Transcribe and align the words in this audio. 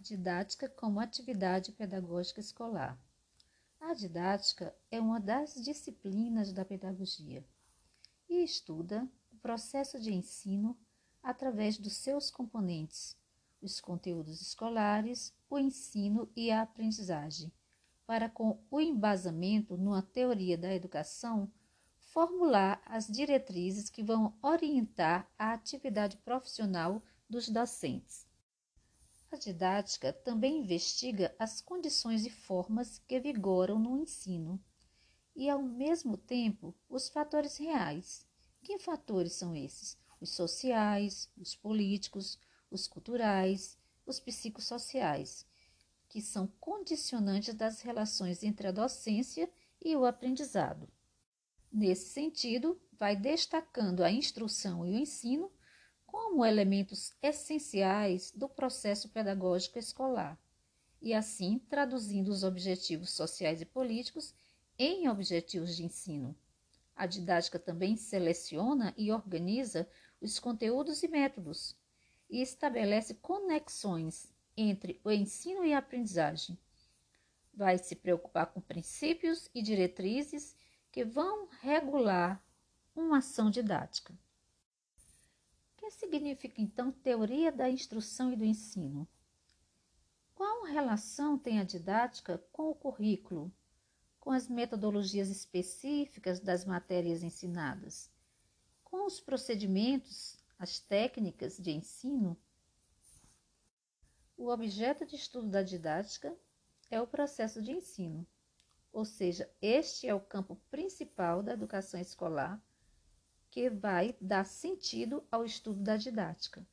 didática 0.00 0.68
como 0.68 0.98
atividade 0.98 1.72
pedagógica 1.72 2.40
escolar. 2.40 2.98
A 3.78 3.92
didática 3.92 4.74
é 4.90 4.98
uma 4.98 5.20
das 5.20 5.54
disciplinas 5.54 6.52
da 6.52 6.64
pedagogia 6.64 7.44
e 8.28 8.42
estuda 8.42 9.06
o 9.30 9.36
processo 9.36 10.00
de 10.00 10.12
ensino 10.12 10.76
através 11.22 11.76
dos 11.76 11.92
seus 11.94 12.30
componentes, 12.30 13.14
os 13.60 13.78
conteúdos 13.78 14.40
escolares, 14.40 15.34
o 15.50 15.58
ensino 15.58 16.30
e 16.34 16.50
a 16.50 16.62
aprendizagem, 16.62 17.52
para 18.06 18.28
com 18.28 18.58
o 18.70 18.80
embasamento 18.80 19.76
numa 19.76 20.02
teoria 20.02 20.56
da 20.56 20.74
educação 20.74 21.50
formular 21.98 22.82
as 22.86 23.06
diretrizes 23.06 23.90
que 23.90 24.02
vão 24.02 24.34
orientar 24.42 25.30
a 25.38 25.52
atividade 25.52 26.16
profissional 26.18 27.02
dos 27.28 27.48
docentes. 27.48 28.29
A 29.32 29.36
didática 29.36 30.12
também 30.12 30.58
investiga 30.58 31.32
as 31.38 31.60
condições 31.60 32.26
e 32.26 32.30
formas 32.30 32.98
que 32.98 33.20
vigoram 33.20 33.78
no 33.78 33.96
ensino 33.96 34.60
e, 35.36 35.48
ao 35.48 35.62
mesmo 35.62 36.16
tempo, 36.16 36.74
os 36.88 37.08
fatores 37.08 37.56
reais. 37.56 38.26
Que 38.62 38.78
fatores 38.78 39.34
são 39.34 39.54
esses? 39.54 39.96
Os 40.20 40.30
sociais, 40.30 41.30
os 41.38 41.54
políticos, 41.54 42.38
os 42.70 42.88
culturais, 42.88 43.78
os 44.04 44.18
psicossociais, 44.18 45.46
que 46.08 46.20
são 46.20 46.48
condicionantes 46.58 47.54
das 47.54 47.80
relações 47.80 48.42
entre 48.42 48.66
a 48.66 48.72
docência 48.72 49.48
e 49.80 49.94
o 49.94 50.04
aprendizado. 50.04 50.88
Nesse 51.72 52.10
sentido, 52.10 52.80
vai 52.92 53.14
destacando 53.14 54.02
a 54.02 54.10
instrução 54.10 54.84
e 54.84 54.90
o 54.90 54.98
ensino 54.98 55.50
como 56.10 56.44
elementos 56.44 57.12
essenciais 57.22 58.32
do 58.32 58.48
processo 58.48 59.08
pedagógico 59.10 59.78
escolar, 59.78 60.36
e 61.00 61.14
assim 61.14 61.58
traduzindo 61.68 62.28
os 62.28 62.42
objetivos 62.42 63.10
sociais 63.10 63.60
e 63.60 63.64
políticos 63.64 64.34
em 64.76 65.08
objetivos 65.08 65.76
de 65.76 65.84
ensino. 65.84 66.36
A 66.96 67.06
didática 67.06 67.60
também 67.60 67.96
seleciona 67.96 68.92
e 68.96 69.12
organiza 69.12 69.88
os 70.20 70.40
conteúdos 70.40 71.02
e 71.04 71.08
métodos 71.08 71.76
e 72.28 72.42
estabelece 72.42 73.14
conexões 73.14 74.32
entre 74.56 75.00
o 75.04 75.12
ensino 75.12 75.64
e 75.64 75.72
a 75.72 75.78
aprendizagem. 75.78 76.58
Vai 77.54 77.78
se 77.78 77.94
preocupar 77.94 78.46
com 78.46 78.60
princípios 78.60 79.48
e 79.54 79.62
diretrizes 79.62 80.56
que 80.90 81.04
vão 81.04 81.48
regular 81.60 82.42
uma 82.96 83.18
ação 83.18 83.48
didática 83.48 84.12
que 85.90 85.96
significa 85.96 86.60
então 86.62 86.92
teoria 86.92 87.50
da 87.50 87.68
instrução 87.68 88.32
e 88.32 88.36
do 88.36 88.44
ensino? 88.44 89.08
Qual 90.36 90.62
relação 90.64 91.36
tem 91.36 91.58
a 91.58 91.64
didática 91.64 92.38
com 92.52 92.70
o 92.70 92.74
currículo, 92.76 93.52
com 94.20 94.30
as 94.30 94.48
metodologias 94.48 95.28
específicas 95.28 96.38
das 96.38 96.64
matérias 96.64 97.24
ensinadas, 97.24 98.08
com 98.84 99.04
os 99.04 99.20
procedimentos, 99.20 100.38
as 100.56 100.78
técnicas 100.78 101.58
de 101.58 101.72
ensino? 101.72 102.38
O 104.36 104.48
objeto 104.48 105.04
de 105.04 105.16
estudo 105.16 105.48
da 105.48 105.60
didática 105.60 106.32
é 106.88 107.00
o 107.00 107.06
processo 107.06 107.60
de 107.60 107.72
ensino, 107.72 108.24
ou 108.92 109.04
seja, 109.04 109.52
este 109.60 110.06
é 110.06 110.14
o 110.14 110.20
campo 110.20 110.54
principal 110.70 111.42
da 111.42 111.52
educação 111.52 111.98
escolar 111.98 112.62
que 113.50 113.68
vai 113.68 114.16
dar 114.20 114.44
sentido 114.44 115.24
ao 115.30 115.44
estudo 115.44 115.82
da 115.82 115.96
didática. 115.96 116.64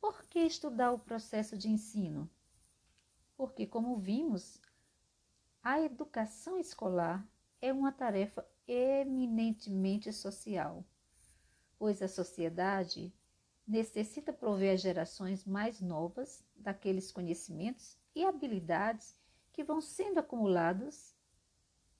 Por 0.00 0.24
que 0.24 0.40
estudar 0.40 0.92
o 0.92 0.98
processo 0.98 1.56
de 1.56 1.68
ensino? 1.68 2.28
Porque, 3.36 3.66
como 3.66 3.96
vimos, 3.96 4.60
a 5.62 5.80
educação 5.80 6.58
escolar 6.58 7.26
é 7.60 7.72
uma 7.72 7.92
tarefa 7.92 8.46
eminentemente 8.66 10.12
social, 10.12 10.84
pois 11.78 12.02
a 12.02 12.08
sociedade 12.08 13.12
necessita 13.66 14.32
prover 14.32 14.74
às 14.74 14.80
gerações 14.80 15.44
mais 15.44 15.80
novas 15.80 16.44
daqueles 16.54 17.10
conhecimentos 17.10 17.96
e 18.14 18.24
habilidades 18.24 19.16
que 19.52 19.64
vão 19.64 19.80
sendo 19.80 20.18
acumulados 20.18 21.14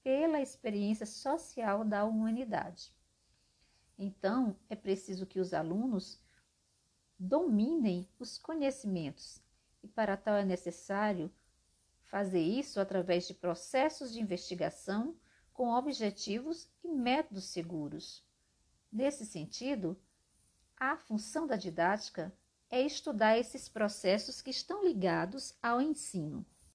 pela 0.02 0.40
experiência 0.40 1.06
social 1.06 1.84
da 1.84 2.04
humanidade. 2.04 2.92
Então, 4.04 4.58
é 4.68 4.74
preciso 4.74 5.24
que 5.24 5.38
os 5.38 5.54
alunos 5.54 6.20
dominem 7.16 8.08
os 8.18 8.36
conhecimentos, 8.36 9.40
e 9.80 9.86
para 9.86 10.16
tal 10.16 10.34
é 10.34 10.44
necessário 10.44 11.32
fazer 12.02 12.40
isso 12.40 12.80
através 12.80 13.28
de 13.28 13.32
processos 13.32 14.12
de 14.12 14.20
investigação 14.20 15.16
com 15.52 15.70
objetivos 15.70 16.68
e 16.82 16.88
métodos 16.88 17.44
seguros. 17.44 18.26
Nesse 18.90 19.24
sentido, 19.24 19.96
a 20.76 20.96
função 20.96 21.46
da 21.46 21.54
didática 21.54 22.36
é 22.68 22.80
estudar 22.82 23.38
esses 23.38 23.68
processos 23.68 24.42
que 24.42 24.50
estão 24.50 24.84
ligados 24.84 25.54
ao 25.62 25.80
ensino. 25.80 26.44